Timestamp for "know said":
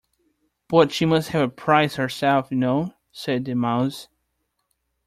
2.57-3.45